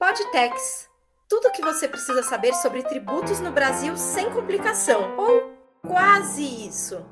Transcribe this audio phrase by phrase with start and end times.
[0.00, 0.88] Podtex.
[1.28, 7.04] Tudo o que você precisa saber sobre tributos no Brasil sem complicação, ou quase isso.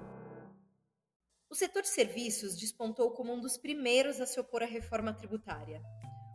[1.51, 5.83] O setor de serviços despontou como um dos primeiros a se opor à reforma tributária.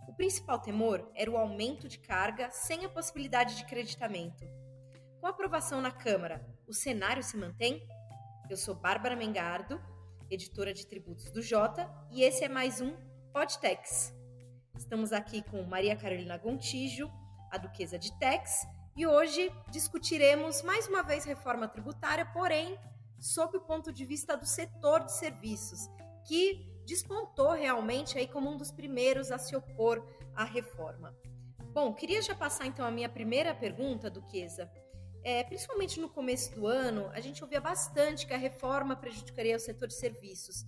[0.08, 4.46] O principal temor era o aumento de carga sem a possibilidade de creditamento.
[5.20, 7.84] Com a aprovação na Câmara, o cenário se mantém?
[8.48, 9.82] Eu sou Bárbara Mengardo,
[10.30, 12.96] editora de tributos do Jota, e esse é mais um
[13.34, 14.14] Podtex.
[14.76, 17.10] Estamos aqui com Maria Carolina Gontijo,
[17.52, 22.78] a Duquesa de Tex, e hoje discutiremos mais uma vez reforma tributária, porém
[23.20, 25.88] sob o ponto de vista do setor de serviços,
[26.28, 30.04] que despontou realmente aí como um dos primeiros a se opor
[30.36, 31.16] à reforma.
[31.72, 34.70] Bom, queria já passar então a minha primeira pergunta, Duquesa.
[35.24, 39.60] É, principalmente no começo do ano, a gente ouvia bastante que a reforma prejudicaria o
[39.60, 40.66] setor de serviços.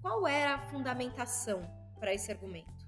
[0.00, 1.62] Qual era a fundamentação
[2.00, 2.81] para esse argumento?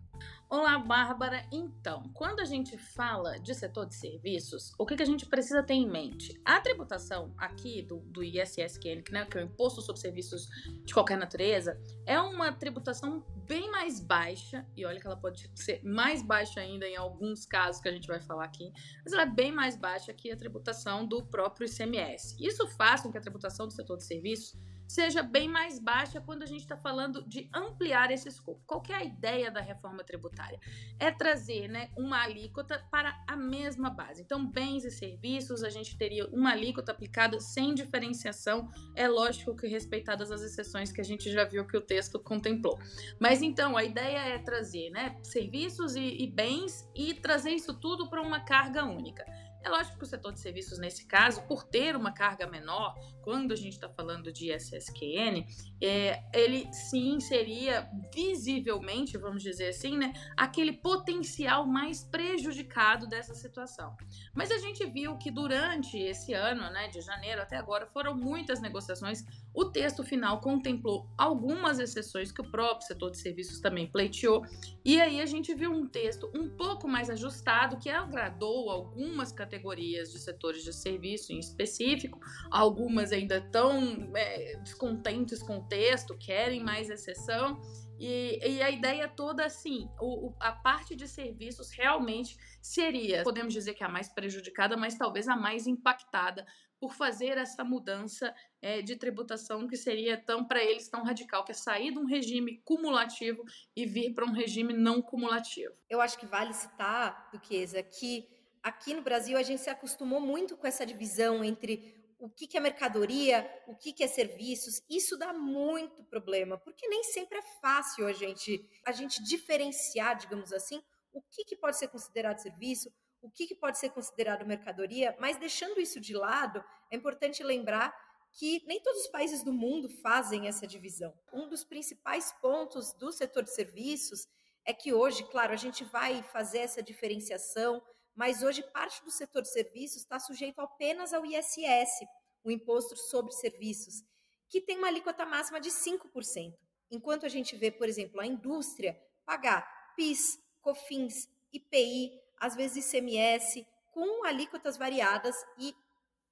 [0.51, 1.45] Olá, Bárbara.
[1.51, 5.62] Então, quando a gente fala de setor de serviços, o que, que a gente precisa
[5.62, 6.38] ter em mente?
[6.45, 10.49] A tributação aqui do, do ISSQN, né, que é o Imposto sobre Serviços
[10.85, 15.83] de Qualquer Natureza, é uma tributação bem mais baixa, e olha que ela pode ser
[15.83, 18.71] mais baixa ainda em alguns casos que a gente vai falar aqui,
[19.02, 22.37] mas ela é bem mais baixa que a tributação do próprio ICMS.
[22.38, 24.55] Isso faz com que a tributação do setor de serviços
[24.87, 28.63] seja bem mais baixa quando a gente está falando de ampliar esse escopo.
[28.66, 30.60] Qual é a ideia da reforma tributária?
[30.99, 34.23] É trazer né, uma alíquota para a mesma base.
[34.23, 39.66] Então, bens e serviços, a gente teria uma alíquota aplicada sem diferenciação, é lógico que
[39.66, 42.79] respeitadas as exceções que a gente já viu que o texto contemplou.
[43.18, 48.09] Mas então, a ideia é trazer né, serviços e, e bens e trazer isso tudo
[48.09, 49.24] para uma carga única.
[49.65, 53.52] É lógico que o setor de serviços, nesse caso, por ter uma carga menor, quando
[53.52, 55.46] a gente está falando de SSQN,
[55.80, 63.96] é, ele sim seria visivelmente, vamos dizer assim, né, aquele potencial mais prejudicado dessa situação.
[64.34, 68.60] Mas a gente viu que durante esse ano, né, de janeiro até agora, foram muitas
[68.60, 69.25] negociações.
[69.55, 74.45] O texto final contemplou algumas exceções que o próprio setor de serviços também pleiteou,
[74.84, 80.11] e aí a gente viu um texto um pouco mais ajustado que agradou algumas categorias
[80.11, 82.19] de setores de serviço em específico,
[82.51, 87.61] algumas ainda estão é, descontentes com o texto, querem mais exceção.
[87.97, 93.53] E, e a ideia toda, assim, o, o, a parte de serviços realmente seria, podemos
[93.53, 96.45] dizer que a mais prejudicada, mas talvez a mais impactada
[96.84, 101.53] por fazer essa mudança é, de tributação que seria tão para eles tão radical, que
[101.53, 103.43] é sair de um regime cumulativo
[103.75, 105.72] e vir para um regime não cumulativo.
[105.89, 108.28] Eu acho que vale citar, Duquesa, que
[108.62, 112.61] aqui no Brasil a gente se acostumou muito com essa divisão entre o que, é
[112.61, 118.06] mercadoria, o que, que é serviços, isso dá muito problema, porque nem sempre é fácil
[118.06, 120.83] a gente, a gente diferenciar, digamos assim,
[121.15, 122.93] o que, que pode ser considerado serviço,
[123.25, 127.93] o que, que pode ser considerado mercadoria, mas deixando isso de lado, é importante lembrar
[128.35, 131.12] que nem todos os países do mundo fazem essa divisão.
[131.33, 134.29] Um dos principais pontos do setor de serviços
[134.63, 137.83] é que hoje, claro, a gente vai fazer essa diferenciação,
[138.15, 142.07] mas hoje parte do setor de serviços está sujeito apenas ao ISS,
[142.45, 144.05] o Imposto sobre Serviços,
[144.51, 146.55] que tem uma alíquota máxima de 5%.
[146.91, 153.66] Enquanto a gente vê, por exemplo, a indústria pagar PIS, COFINS, IPI, às vezes ICMS,
[153.93, 155.75] com alíquotas variadas e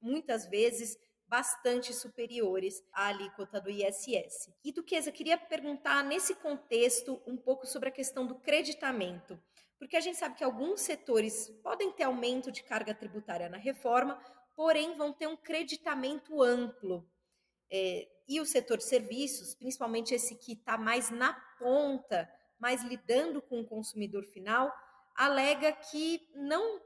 [0.01, 4.51] muitas vezes bastante superiores à alíquota do ISS.
[4.65, 9.41] E Duquesa, queria perguntar nesse contexto um pouco sobre a questão do creditamento
[9.83, 14.17] porque a gente sabe que alguns setores podem ter aumento de carga tributária na reforma,
[14.55, 17.05] porém vão ter um creditamento amplo.
[17.69, 22.31] É, e o setor de serviços, principalmente esse que está mais na ponta,
[22.61, 24.73] mais lidando com o consumidor final,
[25.17, 26.81] alega que não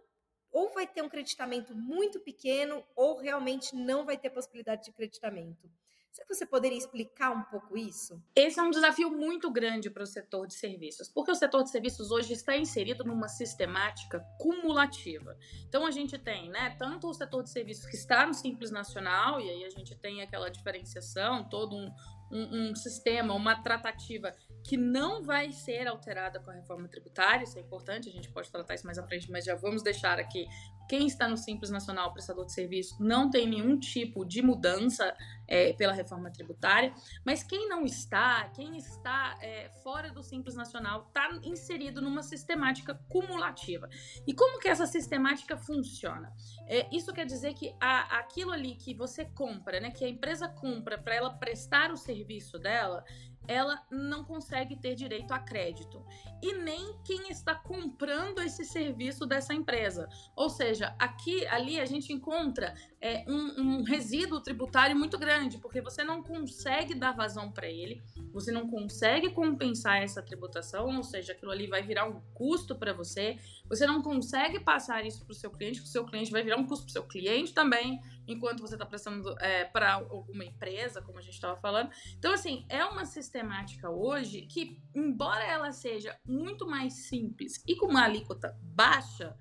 [0.50, 5.69] ou vai ter um creditamento muito pequeno ou realmente não vai ter possibilidade de creditamento.
[6.16, 8.19] Será que você poderia explicar um pouco isso?
[8.34, 11.69] Esse é um desafio muito grande para o setor de serviços, porque o setor de
[11.69, 15.36] serviços hoje está inserido numa sistemática cumulativa.
[15.68, 19.39] Então a gente tem, né, tanto o setor de serviços que está no Simples Nacional,
[19.42, 21.92] e aí a gente tem aquela diferenciação, todo um,
[22.33, 24.33] um, um sistema, uma tratativa
[24.66, 28.51] que não vai ser alterada com a reforma tributária, isso é importante, a gente pode
[28.51, 30.48] tratar isso mais à frente, mas já vamos deixar aqui
[30.89, 35.16] quem está no Simples Nacional Prestador de Serviço não tem nenhum tipo de mudança
[35.47, 36.92] é, pela reforma tributária,
[37.24, 42.95] mas quem não está, quem está é, fora do Simples Nacional, está inserido numa sistemática
[43.09, 43.89] cumulativa.
[44.27, 46.33] E como que essa sistemática funciona?
[46.66, 50.48] É, isso quer dizer que a, aquilo ali que você compra, né, que a empresa
[50.48, 53.04] compra para ela prestar o serviço dela,
[53.48, 56.04] ela não consegue ter direito a crédito.
[56.43, 60.09] E nem quem está comprando esse serviço dessa empresa.
[60.34, 65.81] Ou seja, aqui, ali a gente encontra é, um, um resíduo tributário muito grande, porque
[65.81, 68.03] você não consegue dar vazão para ele,
[68.33, 72.92] você não consegue compensar essa tributação, ou seja, aquilo ali vai virar um custo para
[72.92, 76.42] você, você não consegue passar isso para o seu cliente, que o seu cliente vai
[76.42, 80.45] virar um custo para o seu cliente também, enquanto você está prestando é, para alguma
[80.45, 81.91] empresa, como a gente estava falando.
[82.18, 87.86] Então, assim, é uma sistemática hoje que, embora ela seja muito mais simples e com
[87.86, 89.36] uma alíquota baixa,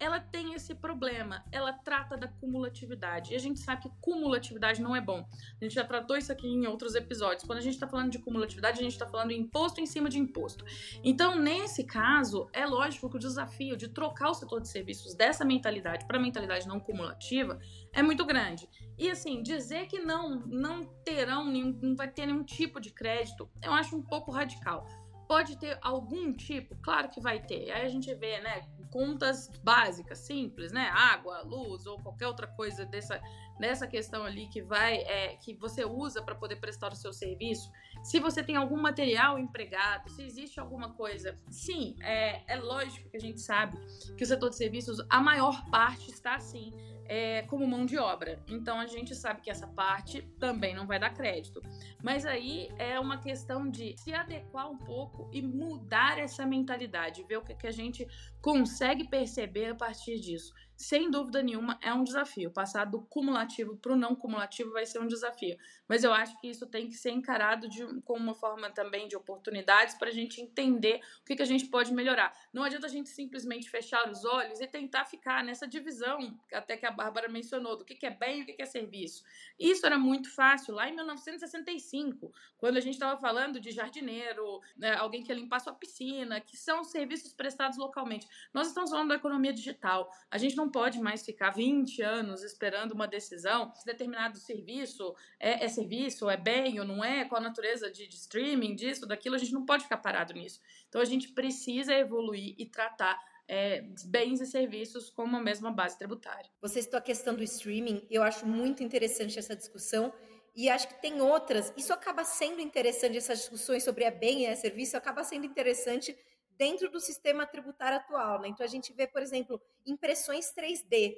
[0.00, 3.32] ela tem esse problema, ela trata da cumulatividade.
[3.32, 5.26] E a gente sabe que cumulatividade não é bom.
[5.60, 7.44] A gente já tratou isso aqui em outros episódios.
[7.44, 10.08] Quando a gente está falando de cumulatividade, a gente está falando de imposto em cima
[10.08, 10.64] de imposto.
[11.02, 15.44] Então, nesse caso, é lógico que o desafio de trocar o setor de serviços dessa
[15.44, 17.58] mentalidade para mentalidade não cumulativa
[17.92, 18.68] é muito grande.
[18.96, 23.48] E assim, dizer que não, não terão, nenhum, não vai ter nenhum tipo de crédito,
[23.62, 24.86] eu acho um pouco radical.
[25.28, 26.74] Pode ter algum tipo?
[26.76, 27.70] Claro que vai ter.
[27.70, 30.90] Aí a gente vê, né, contas básicas, simples, né?
[30.92, 33.20] Água, luz ou qualquer outra coisa dessa,
[33.58, 37.70] nessa questão ali que vai é, que você usa para poder prestar o seu serviço.
[38.02, 43.16] Se você tem algum material empregado, se existe alguma coisa, sim, é, é lógico que
[43.16, 43.76] a gente sabe
[44.16, 46.72] que o setor de serviços, a maior parte está assim
[47.08, 48.40] é, como mão de obra.
[48.46, 51.60] Então a gente sabe que essa parte também não vai dar crédito.
[52.02, 57.38] Mas aí é uma questão de se adequar um pouco e mudar essa mentalidade, ver
[57.38, 58.06] o que, que a gente
[58.40, 62.52] consegue perceber a partir disso sem dúvida nenhuma, é um desafio.
[62.52, 65.58] Passar do cumulativo para o não cumulativo vai ser um desafio.
[65.88, 69.16] Mas eu acho que isso tem que ser encarado de, com uma forma também de
[69.16, 72.32] oportunidades para a gente entender o que, que a gente pode melhorar.
[72.52, 76.86] Não adianta a gente simplesmente fechar os olhos e tentar ficar nessa divisão, até que
[76.86, 79.24] a Bárbara mencionou, do que, que é bem e o que, que é serviço.
[79.58, 84.94] Isso era muito fácil lá em 1965, quando a gente estava falando de jardineiro, né,
[84.94, 88.28] alguém que limpar sua piscina, que são serviços prestados localmente.
[88.54, 90.08] Nós estamos falando da economia digital.
[90.30, 95.14] A gente não não pode mais ficar 20 anos esperando uma decisão se determinado serviço
[95.40, 99.06] é, é serviço, é bem ou não é, qual a natureza de, de streaming, disso,
[99.06, 100.60] daquilo, a gente não pode ficar parado nisso.
[100.88, 103.18] Então a gente precisa evoluir e tratar
[103.48, 106.50] é, bens e serviços como a mesma base tributária.
[106.60, 110.12] Você citou a questão do streaming, eu acho muito interessante essa discussão.
[110.56, 111.72] E acho que tem outras.
[111.76, 116.16] Isso acaba sendo interessante, essas discussões sobre a bem e a serviço, acaba sendo interessante
[116.58, 118.40] dentro do sistema tributário atual.
[118.40, 118.48] Né?
[118.48, 121.16] Então, a gente vê, por exemplo, impressões 3D.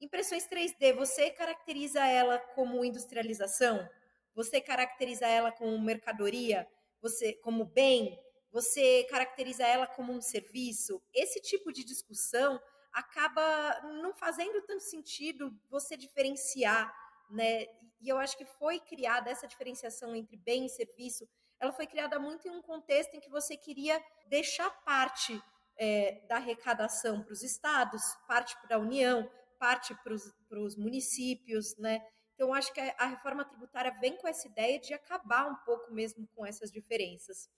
[0.00, 3.88] Impressões 3D, você caracteriza ela como industrialização?
[4.34, 6.66] Você caracteriza ela como mercadoria?
[7.02, 8.18] Você como bem?
[8.50, 11.02] Você caracteriza ela como um serviço?
[11.12, 12.60] Esse tipo de discussão
[12.92, 16.92] acaba não fazendo tanto sentido você diferenciar,
[17.30, 17.66] né?
[18.00, 21.28] E eu acho que foi criada essa diferenciação entre bem e serviço
[21.60, 25.40] ela foi criada muito em um contexto em que você queria deixar parte
[25.76, 32.00] é, da arrecadação para os estados, parte para a União, parte para os municípios, né?
[32.34, 36.28] Então, acho que a reforma tributária vem com essa ideia de acabar um pouco mesmo
[36.36, 37.50] com essas diferenças.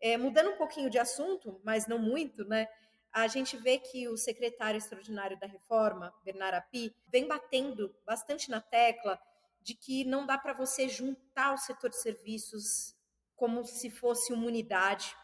[0.00, 2.68] É, mudando um pouquinho de assunto, mas não muito, né?
[3.12, 8.60] A gente vê que o secretário extraordinário da reforma, Bernard Api, vem batendo bastante na
[8.60, 9.20] tecla
[9.60, 12.96] de que não dá para você juntar o setor de serviços
[13.42, 15.16] como se fosse uma unidade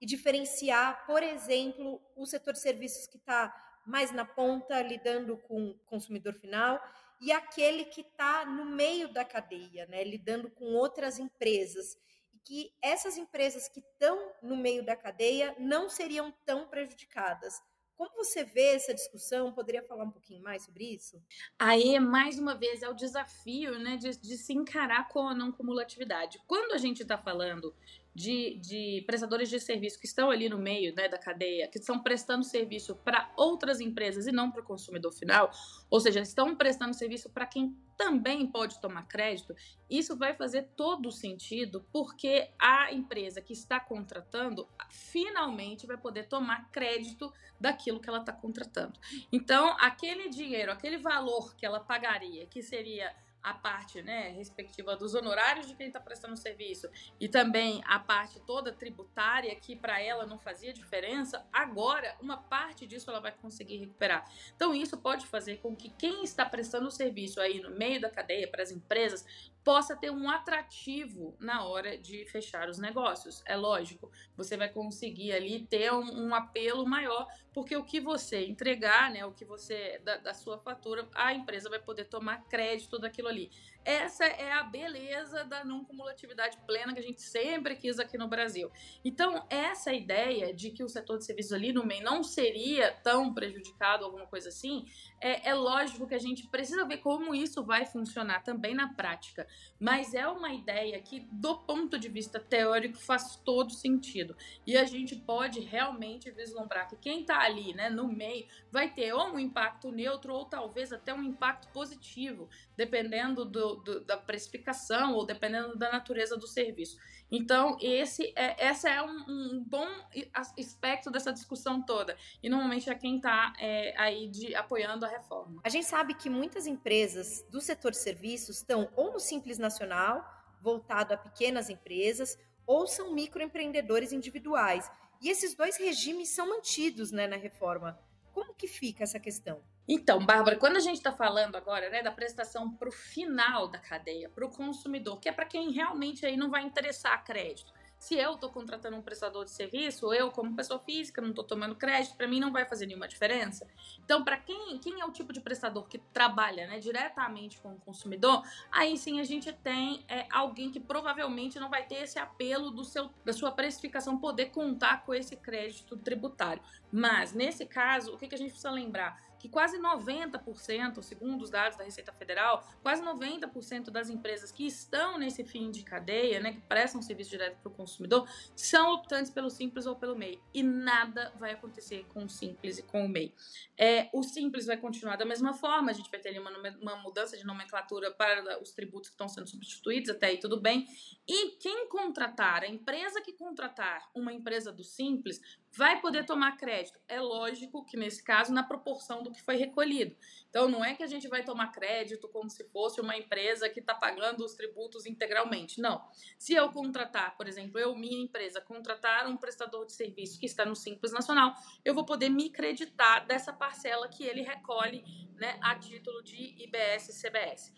[0.00, 3.54] e diferenciar, por exemplo, o setor de serviços que está
[3.86, 6.82] mais na ponta, lidando com o consumidor final,
[7.20, 11.96] e aquele que está no meio da cadeia, né, lidando com outras empresas.
[12.34, 17.54] E que essas empresas que estão no meio da cadeia não seriam tão prejudicadas.
[18.00, 19.52] Como você vê essa discussão?
[19.52, 21.22] Poderia falar um pouquinho mais sobre isso?
[21.58, 25.52] Aí, mais uma vez, é o desafio né, de, de se encarar com a não
[25.52, 26.40] cumulatividade.
[26.46, 27.74] Quando a gente está falando
[28.14, 32.02] de, de, prestadores de serviço que estão ali no meio né, da cadeia, que estão
[32.02, 35.50] prestando serviço para outras empresas e não para o consumidor final,
[35.88, 39.54] ou seja, estão prestando serviço para quem também pode tomar crédito,
[39.88, 46.70] isso vai fazer todo sentido, porque a empresa que está contratando finalmente vai poder tomar
[46.70, 48.98] crédito daquilo que ela está contratando.
[49.30, 55.14] Então, aquele dinheiro, aquele valor que ela pagaria, que seria a parte né, respectiva dos
[55.14, 60.26] honorários de quem está prestando serviço e também a parte toda tributária que para ela
[60.26, 64.24] não fazia diferença, agora uma parte disso ela vai conseguir recuperar.
[64.54, 68.48] Então isso pode fazer com que quem está prestando serviço aí no meio da cadeia
[68.48, 69.24] para as empresas
[69.64, 73.42] possa ter um atrativo na hora de fechar os negócios.
[73.46, 78.46] É lógico, você vai conseguir ali ter um, um apelo maior porque o que você
[78.46, 82.98] entregar, né, o que você da, da sua fatura, a empresa vai poder tomar crédito
[82.98, 83.50] daquilo ali.
[83.84, 88.28] Essa é a beleza da não cumulatividade plena que a gente sempre quis aqui no
[88.28, 88.70] Brasil.
[89.04, 93.32] Então, essa ideia de que o setor de serviços ali no meio não seria tão
[93.32, 94.86] prejudicado, alguma coisa assim,
[95.20, 99.46] é, é lógico que a gente precisa ver como isso vai funcionar também na prática.
[99.78, 104.36] Mas é uma ideia que, do ponto de vista teórico, faz todo sentido.
[104.66, 109.12] E a gente pode realmente vislumbrar que quem está ali, né, no meio, vai ter
[109.12, 115.14] ou um impacto neutro ou talvez até um impacto positivo, dependendo do, do, da precificação
[115.14, 116.96] ou dependendo da natureza do serviço.
[117.30, 119.86] Então, esse é, essa é um, um, bom
[120.34, 122.16] aspecto dessa discussão toda.
[122.42, 125.60] E normalmente é quem está é, aí de, apoiando a reforma.
[125.62, 130.24] A gente sabe que muitas empresas do setor serviços estão ou no Simples Nacional,
[130.60, 132.36] voltado a pequenas empresas,
[132.66, 134.90] ou são microempreendedores individuais.
[135.20, 137.98] E esses dois regimes são mantidos né, na reforma.
[138.32, 139.62] Como que fica essa questão?
[139.88, 143.78] Então, Bárbara, quando a gente está falando agora né, da prestação para o final da
[143.78, 147.72] cadeia, para o consumidor, que é para quem realmente aí não vai interessar crédito.
[148.00, 151.76] Se eu estou contratando um prestador de serviço, eu, como pessoa física, não estou tomando
[151.76, 153.68] crédito, para mim não vai fazer nenhuma diferença.
[154.02, 157.80] Então, para quem, quem é o tipo de prestador que trabalha né, diretamente com o
[157.80, 162.70] consumidor, aí sim a gente tem é, alguém que provavelmente não vai ter esse apelo
[162.70, 166.62] do seu, da sua precificação poder contar com esse crédito tributário.
[166.90, 169.29] Mas, nesse caso, o que, que a gente precisa lembrar?
[169.40, 175.18] Que quase 90%, segundo os dados da Receita Federal, quase 90% das empresas que estão
[175.18, 179.48] nesse fim de cadeia, né, que prestam serviço direto para o consumidor, são optantes pelo
[179.48, 180.38] Simples ou pelo MEI.
[180.52, 183.34] E nada vai acontecer com o Simples e com o MEI.
[183.78, 186.96] É, o Simples vai continuar da mesma forma, a gente vai ter ali uma, uma
[186.96, 190.86] mudança de nomenclatura para os tributos que estão sendo substituídos, até aí tudo bem.
[191.26, 195.40] E quem contratar, a empresa que contratar uma empresa do Simples,
[195.72, 196.98] vai poder tomar crédito.
[197.06, 200.16] É lógico que nesse caso, na proporção do que foi recolhido.
[200.48, 203.80] Então, não é que a gente vai tomar crédito como se fosse uma empresa que
[203.80, 205.80] está pagando os tributos integralmente.
[205.80, 206.04] Não.
[206.38, 210.64] Se eu contratar, por exemplo, eu, minha empresa, contratar um prestador de serviço que está
[210.64, 215.04] no Simples Nacional, eu vou poder me creditar dessa parcela que ele recolhe
[215.36, 217.72] né, a título de IBS e CBS.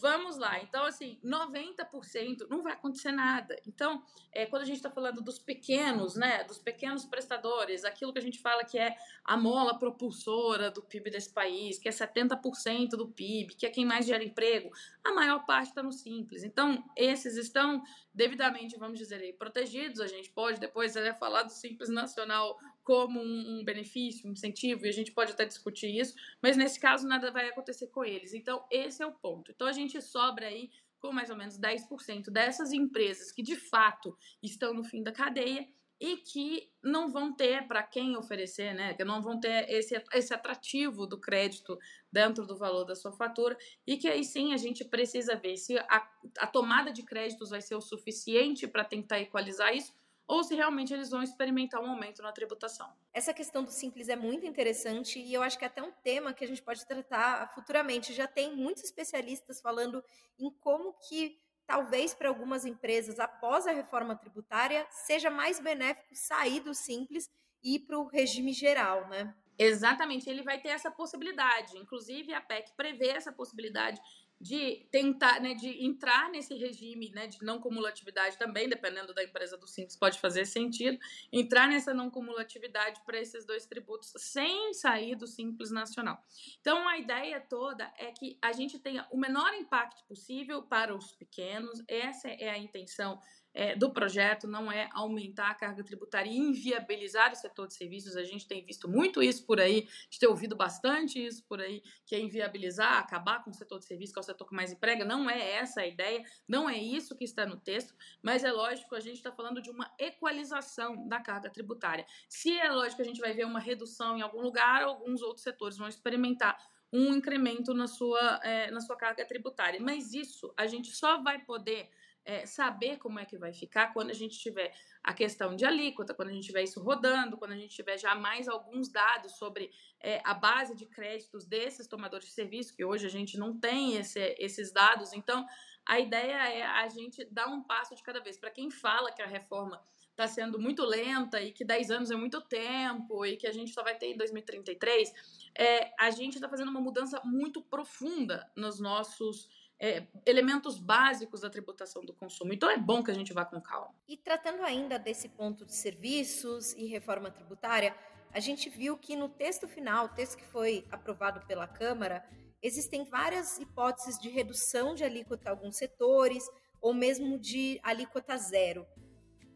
[0.00, 0.60] Vamos lá.
[0.62, 3.56] Então, assim, 90% não vai acontecer nada.
[3.66, 8.18] Então, é, quando a gente está falando dos pequenos, né, dos pequenos prestadores, aquilo que
[8.18, 12.90] a gente fala que é a mola propulsora do PIB desse país, que é 70%
[12.90, 14.70] do PIB, que é quem mais gera emprego,
[15.04, 16.42] a maior parte está no simples.
[16.44, 17.82] Então, esses estão
[18.16, 20.00] devidamente, vamos dizer aí, protegidos.
[20.00, 24.86] A gente pode depois até falar do Simples Nacional como um, um, benefício, um incentivo,
[24.86, 28.32] e a gente pode até discutir isso, mas nesse caso nada vai acontecer com eles.
[28.32, 29.52] Então, esse é o ponto.
[29.52, 34.16] Então, a gente sobra aí com mais ou menos 10% dessas empresas que de fato
[34.42, 35.68] estão no fim da cadeia
[36.00, 38.94] e que não vão ter para quem oferecer, né?
[38.94, 41.78] Que não vão ter esse, esse atrativo do crédito
[42.12, 45.78] dentro do valor da sua fatura e que aí sim a gente precisa ver se
[45.78, 49.94] a, a tomada de créditos vai ser o suficiente para tentar equalizar isso
[50.28, 52.92] ou se realmente eles vão experimentar um aumento na tributação.
[53.12, 56.34] Essa questão do simples é muito interessante e eu acho que é até um tema
[56.34, 58.12] que a gente pode tratar futuramente.
[58.12, 60.02] Já tem muitos especialistas falando
[60.38, 66.60] em como que talvez para algumas empresas após a reforma tributária seja mais benéfico sair
[66.60, 67.28] do simples
[67.62, 69.34] e ir para o regime geral, né?
[69.58, 71.78] Exatamente, ele vai ter essa possibilidade.
[71.78, 74.00] Inclusive a PEC prevê essa possibilidade
[74.40, 79.56] de tentar, né, de entrar nesse regime, né, de não cumulatividade também, dependendo da empresa
[79.56, 80.98] do Simples, pode fazer sentido,
[81.32, 86.22] entrar nessa não cumulatividade para esses dois tributos sem sair do Simples Nacional.
[86.60, 91.12] Então, a ideia toda é que a gente tenha o menor impacto possível para os
[91.12, 93.18] pequenos, essa é a intenção
[93.56, 98.14] é, do projeto não é aumentar a carga tributária e inviabilizar o setor de serviços.
[98.14, 101.62] A gente tem visto muito isso por aí, a gente tem ouvido bastante isso por
[101.62, 104.54] aí, que é inviabilizar, acabar com o setor de serviços, que é o setor que
[104.54, 105.06] mais emprega.
[105.06, 108.94] Não é essa a ideia, não é isso que está no texto, mas é lógico,
[108.94, 112.04] a gente está falando de uma equalização da carga tributária.
[112.28, 115.78] Se é lógico a gente vai ver uma redução em algum lugar, alguns outros setores
[115.78, 116.58] vão experimentar
[116.92, 119.80] um incremento na sua, é, na sua carga tributária.
[119.80, 121.88] Mas isso a gente só vai poder
[122.26, 126.12] é, saber como é que vai ficar quando a gente tiver a questão de alíquota,
[126.12, 129.70] quando a gente tiver isso rodando, quando a gente tiver já mais alguns dados sobre
[130.00, 133.96] é, a base de créditos desses tomadores de serviço, que hoje a gente não tem
[133.96, 135.12] esse, esses dados.
[135.12, 135.46] Então,
[135.86, 138.36] a ideia é a gente dar um passo de cada vez.
[138.36, 139.80] Para quem fala que a reforma
[140.10, 143.70] está sendo muito lenta e que 10 anos é muito tempo e que a gente
[143.70, 145.12] só vai ter em 2033,
[145.56, 151.50] é, a gente está fazendo uma mudança muito profunda nos nossos é, elementos básicos da
[151.50, 152.52] tributação do consumo.
[152.52, 153.94] Então é bom que a gente vá com calma.
[154.08, 157.94] E tratando ainda desse ponto de serviços e reforma tributária,
[158.32, 162.24] a gente viu que no texto final, o texto que foi aprovado pela Câmara,
[162.62, 166.48] existem várias hipóteses de redução de alíquota em alguns setores,
[166.80, 168.86] ou mesmo de alíquota zero.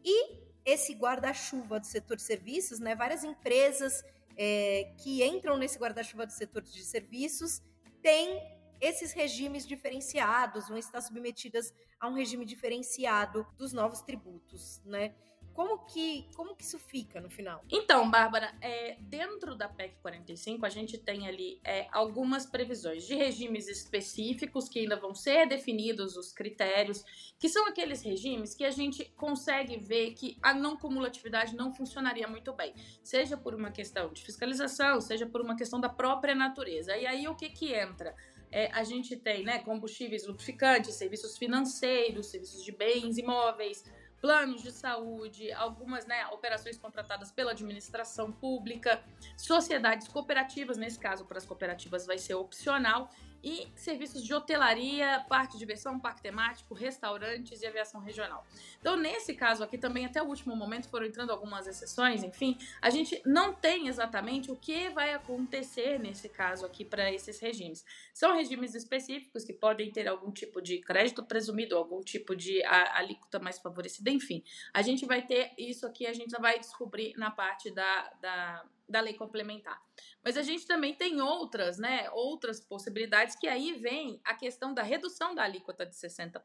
[0.03, 4.03] E esse guarda-chuva do setor de serviços, né, várias empresas
[4.37, 7.61] é, que entram nesse guarda-chuva do setor de serviços
[8.01, 8.41] têm
[8.81, 15.13] esses regimes diferenciados, vão estar submetidas a um regime diferenciado dos novos tributos, né?
[15.53, 17.63] Como que, como que isso fica no final?
[17.69, 23.15] Então, Bárbara, é, dentro da PEC 45, a gente tem ali é, algumas previsões de
[23.15, 27.03] regimes específicos que ainda vão ser definidos os critérios,
[27.37, 32.27] que são aqueles regimes que a gente consegue ver que a não cumulatividade não funcionaria
[32.27, 32.73] muito bem,
[33.03, 36.95] seja por uma questão de fiscalização, seja por uma questão da própria natureza.
[36.95, 38.15] E aí o que que entra?
[38.51, 43.83] É, a gente tem né, combustíveis lubrificantes, serviços financeiros, serviços de bens imóveis,
[44.21, 49.03] planos de saúde, algumas né, operações contratadas pela administração pública,
[49.35, 53.09] sociedades cooperativas, nesse caso para as cooperativas vai ser opcional,
[53.43, 58.45] e serviços de hotelaria, parque de diversão, parque temático, restaurantes e aviação regional.
[58.79, 62.89] Então, nesse caso aqui também, até o último momento, foram entrando algumas exceções, enfim, a
[62.89, 67.85] gente não tem exatamente o que vai acontecer nesse caso aqui para esses regimes.
[68.13, 73.39] São regimes específicos que podem ter algum tipo de crédito presumido, algum tipo de alíquota
[73.39, 74.43] mais favorecida, enfim.
[74.73, 79.01] A gente vai ter isso aqui, a gente vai descobrir na parte da, da da
[79.01, 79.81] lei complementar.
[80.23, 84.83] Mas a gente também tem outras, né, outras possibilidades que aí vem a questão da
[84.83, 86.41] redução da alíquota de 60%.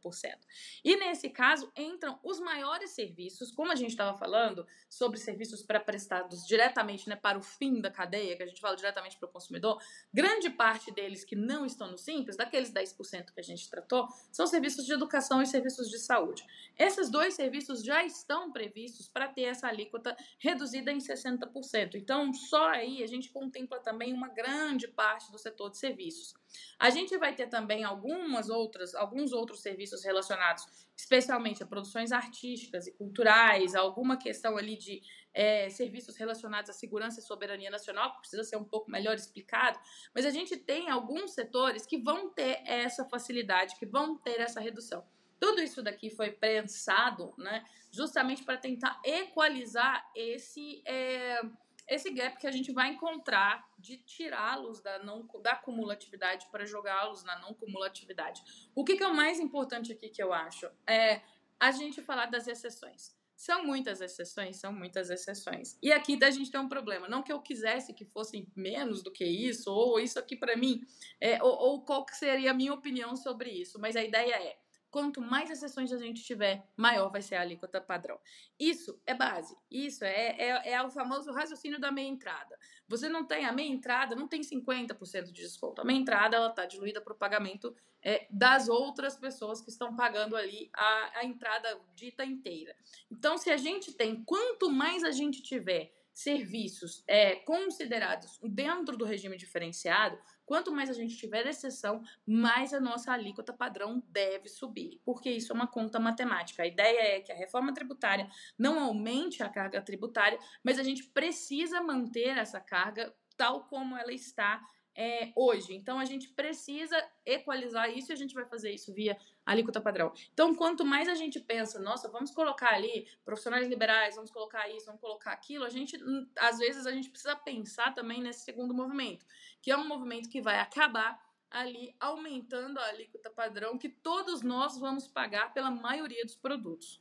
[0.82, 6.46] E nesse caso entram os maiores serviços, como a gente estava falando sobre serviços pré-prestados
[6.46, 9.78] diretamente, né, para o fim da cadeia, que a gente fala diretamente para o consumidor,
[10.12, 14.46] grande parte deles que não estão no simples, daqueles 10% que a gente tratou, são
[14.46, 16.44] serviços de educação e serviços de saúde.
[16.78, 21.94] Esses dois serviços já estão previstos para ter essa alíquota reduzida em 60%.
[21.94, 26.34] Então, só aí a gente contempla também uma grande parte do setor de serviços.
[26.78, 30.64] A gente vai ter também algumas outras, alguns outros serviços relacionados,
[30.96, 35.02] especialmente a produções artísticas e culturais, alguma questão ali de
[35.36, 39.78] é, serviços relacionados à segurança e soberania nacional, que precisa ser um pouco melhor explicado,
[40.14, 44.60] mas a gente tem alguns setores que vão ter essa facilidade, que vão ter essa
[44.60, 45.04] redução.
[45.38, 51.42] Tudo isso daqui foi pensado, né, justamente para tentar equalizar esse é,
[51.88, 57.22] esse gap que a gente vai encontrar de tirá-los da, não, da cumulatividade para jogá-los
[57.24, 58.42] na não cumulatividade.
[58.74, 60.68] O que, que é o mais importante aqui que eu acho?
[60.86, 61.22] É
[61.58, 63.16] a gente falar das exceções.
[63.36, 65.78] São muitas exceções, são muitas exceções.
[65.82, 67.06] E aqui a gente tem um problema.
[67.06, 70.80] Não que eu quisesse que fossem menos do que isso, ou isso aqui para mim,
[71.20, 74.58] é, ou, ou qual que seria a minha opinião sobre isso, mas a ideia é
[74.96, 78.18] Quanto mais exceções a gente tiver, maior vai ser a alíquota padrão.
[78.58, 79.54] Isso é base.
[79.70, 82.58] Isso é, é, é o famoso raciocínio da meia entrada.
[82.88, 85.82] Você não tem a meia entrada, não tem 50% de desconto.
[85.82, 89.94] A meia entrada ela está diluída para o pagamento é, das outras pessoas que estão
[89.94, 92.74] pagando ali a, a entrada dita inteira.
[93.10, 99.04] Então, se a gente tem, quanto mais a gente tiver serviços é, considerados dentro do
[99.04, 104.98] regime diferenciado, quanto mais a gente tiver exceção, mais a nossa alíquota padrão deve subir,
[105.04, 106.62] porque isso é uma conta matemática.
[106.62, 111.04] A ideia é que a reforma tributária não aumente a carga tributária, mas a gente
[111.04, 114.62] precisa manter essa carga tal como ela está
[114.96, 115.74] é, hoje.
[115.74, 120.12] Então a gente precisa equalizar isso e a gente vai fazer isso via alíquota padrão.
[120.32, 124.86] Então, quanto mais a gente pensa, nossa, vamos colocar ali profissionais liberais, vamos colocar isso,
[124.86, 128.74] vamos colocar aquilo, a gente, hum, às vezes, a gente precisa pensar também nesse segundo
[128.74, 129.24] movimento,
[129.62, 134.76] que é um movimento que vai acabar ali aumentando a alíquota padrão que todos nós
[134.78, 137.00] vamos pagar pela maioria dos produtos.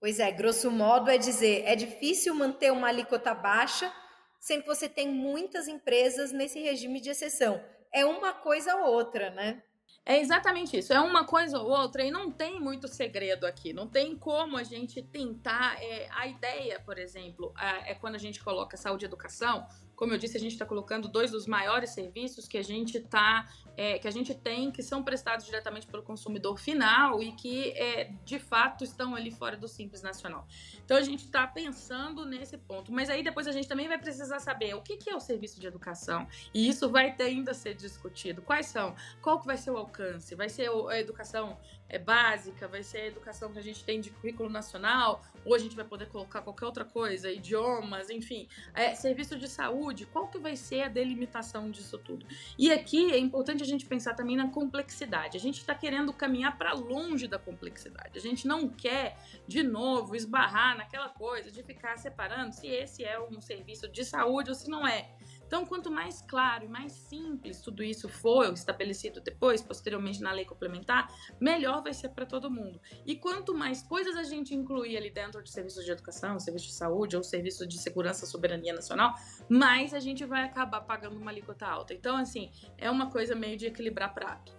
[0.00, 3.92] Pois é, grosso modo é dizer, é difícil manter uma alíquota baixa
[4.40, 7.62] sendo que você tem muitas empresas nesse regime de exceção.
[7.92, 9.62] É uma coisa ou outra, né?
[10.10, 10.92] É exatamente isso.
[10.92, 13.72] É uma coisa ou outra e não tem muito segredo aqui.
[13.72, 15.80] Não tem como a gente tentar.
[15.80, 19.68] É, a ideia, por exemplo, é, é quando a gente coloca saúde e educação.
[20.00, 23.46] Como eu disse, a gente está colocando dois dos maiores serviços que a gente tá,
[23.76, 28.10] é, que a gente tem, que são prestados diretamente pelo consumidor final e que é,
[28.24, 30.46] de fato estão ali fora do Simples Nacional.
[30.82, 32.90] Então a gente está pensando nesse ponto.
[32.90, 35.60] Mas aí depois a gente também vai precisar saber o que, que é o serviço
[35.60, 36.26] de educação.
[36.54, 38.40] E isso vai ter ainda ser discutido.
[38.40, 38.94] Quais são?
[39.20, 40.34] Qual que vai ser o alcance?
[40.34, 41.58] Vai ser a educação
[41.90, 42.66] é, básica?
[42.66, 45.22] Vai ser a educação que a gente tem de currículo nacional?
[45.44, 47.30] Ou a gente vai poder colocar qualquer outra coisa?
[47.30, 48.48] Idiomas, enfim.
[48.72, 52.24] É, serviço de saúde saúde, qual que vai ser a delimitação disso tudo?
[52.58, 55.36] E aqui é importante a gente pensar também na complexidade.
[55.36, 58.16] A gente está querendo caminhar para longe da complexidade.
[58.16, 63.20] A gente não quer, de novo, esbarrar naquela coisa de ficar separando se esse é
[63.20, 65.10] um serviço de saúde ou se não é.
[65.50, 70.44] Então, quanto mais claro e mais simples tudo isso for estabelecido depois, posteriormente na lei
[70.44, 72.80] complementar, melhor vai ser para todo mundo.
[73.04, 76.74] E quanto mais coisas a gente incluir ali dentro de serviços de educação, serviços de
[76.74, 79.12] saúde ou serviços de segurança e soberania nacional,
[79.48, 81.92] mais a gente vai acabar pagando uma alíquota alta.
[81.92, 84.56] Então, assim, é uma coisa meio de equilibrar prato.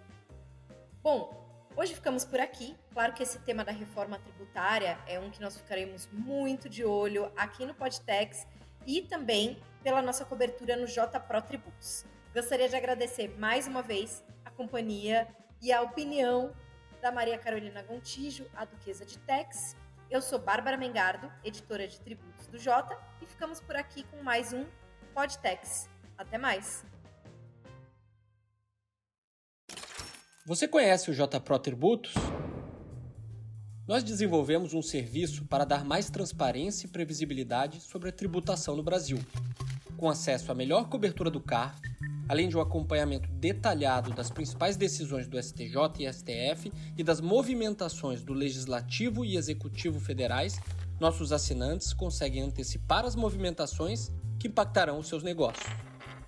[1.02, 1.40] Bom,
[1.74, 2.76] Hoje ficamos por aqui.
[2.92, 7.32] Claro que esse tema da reforma tributária é um que nós ficaremos muito de olho
[7.34, 8.46] aqui no Podtex
[8.86, 12.04] e também pela nossa cobertura no J Pro Tributos.
[12.34, 15.28] Gostaria de agradecer mais uma vez a companhia
[15.60, 16.54] e a opinião
[17.00, 19.76] da Maria Carolina Gontijo, a Duquesa de Tex.
[20.10, 24.52] Eu sou Bárbara Mengardo, editora de tributos do J, e ficamos por aqui com mais
[24.52, 24.64] um
[25.14, 25.88] Podtex.
[26.16, 26.84] Até mais!
[30.44, 32.14] Você conhece o J Pro Tributos?
[33.86, 39.18] Nós desenvolvemos um serviço para dar mais transparência e previsibilidade sobre a tributação no Brasil
[40.02, 41.80] com acesso à melhor cobertura do CARF,
[42.28, 48.24] além de um acompanhamento detalhado das principais decisões do STJ e STF e das movimentações
[48.24, 50.58] do Legislativo e Executivo federais,
[50.98, 55.72] nossos assinantes conseguem antecipar as movimentações que impactarão os seus negócios.